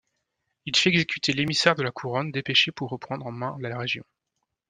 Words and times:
Il 0.65 0.75
fit 0.75 0.89
exécuter 0.89 1.31
l'émissaire 1.31 1.75
de 1.75 1.83
la 1.83 1.91
Couronne, 1.91 2.31
dépêché 2.31 2.71
pour 2.71 2.89
reprendre 2.89 3.27
en 3.27 3.31
main 3.31 3.55
la 3.59 3.77
région. 3.77 4.03